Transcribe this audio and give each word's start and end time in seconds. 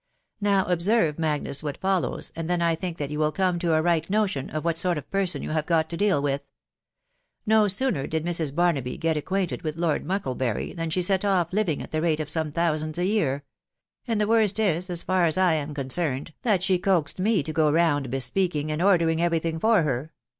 ••Now 0.43 0.65
observe, 0.65 1.19
Magnus, 1.19 1.61
what 1.61 1.77
follows, 1.77 2.31
and 2.35 2.49
then 2.49 2.59
I 2.59 2.73
think 2.73 2.97
that 2.97 3.11
yon 3.11 3.19
will 3.19 3.31
come 3.31 3.59
to 3.59 3.75
a 3.75 3.83
right 3.83 4.09
notion 4.09 4.49
of 4.49 4.65
what 4.65 4.79
sort 4.79 4.97
of 4.97 5.07
person 5.11 5.43
you 5.43 5.51
have 5.51 5.67
got 5.67 5.91
to 5.91 5.95
deal 5.95 6.23
with. 6.23 6.41
No 7.45 7.67
sooner 7.67 8.07
did 8.07 8.25
Mrs, 8.25 8.55
Barnaby 8.55 8.97
get 8.97 9.15
acquainted 9.15 9.61
with 9.61 9.75
Lord 9.77 10.03
Mucklebury 10.03 10.75
then 10.75 10.89
she 10.89 11.03
set 11.03 11.23
off 11.23 11.51
Jiving 11.51 11.83
at 11.83 11.91
the 11.91 12.01
rate 12.01 12.19
of 12.19 12.31
some 12.31 12.51
thousands 12.51 12.97
a 12.97 13.05
year; 13.05 13.43
and 14.07 14.19
the 14.19 14.25
wont 14.25 14.59
ia, 14.59 14.81
far 14.81 15.25
as 15.25 15.37
lam 15.37 15.75
concerned, 15.75 16.33
that 16.41 16.61
ahe 16.71 16.79
coaxed 16.81 17.19
me 17.19 17.43
to 17.43 17.51
%p 17.53 17.53
wueui 17.53 17.53
be 17.53 17.53
THE 17.53 17.61
WIDOW 17.71 17.77
BARNABT. 17.77 18.13
SGS? 18.15 18.23
speaking 18.23 18.71
and 18.71 18.81
ordering 18.81 19.21
every 19.21 19.37
thing 19.37 19.59
for 19.59 19.83
her. 19.83 20.13